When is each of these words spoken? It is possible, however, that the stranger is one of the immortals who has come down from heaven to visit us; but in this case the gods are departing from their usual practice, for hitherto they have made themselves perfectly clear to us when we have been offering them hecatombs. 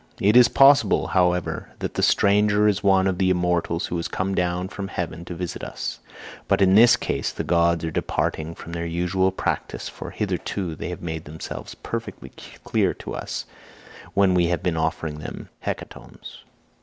It 0.19 0.35
is 0.35 0.47
possible, 0.47 1.05
however, 1.09 1.73
that 1.77 1.93
the 1.93 2.01
stranger 2.01 2.67
is 2.67 2.81
one 2.83 3.05
of 3.05 3.19
the 3.19 3.29
immortals 3.29 3.85
who 3.85 3.97
has 3.97 4.07
come 4.07 4.33
down 4.33 4.67
from 4.69 4.87
heaven 4.87 5.23
to 5.25 5.35
visit 5.35 5.63
us; 5.63 5.99
but 6.47 6.59
in 6.59 6.73
this 6.73 6.97
case 6.97 7.31
the 7.31 7.43
gods 7.43 7.85
are 7.85 7.91
departing 7.91 8.55
from 8.55 8.71
their 8.71 8.87
usual 8.87 9.31
practice, 9.31 9.89
for 9.89 10.09
hitherto 10.09 10.73
they 10.73 10.89
have 10.89 11.03
made 11.03 11.25
themselves 11.25 11.75
perfectly 11.75 12.31
clear 12.63 12.95
to 12.95 13.13
us 13.13 13.45
when 14.15 14.33
we 14.33 14.47
have 14.47 14.63
been 14.63 14.75
offering 14.75 15.19
them 15.19 15.49
hecatombs. 15.67 16.39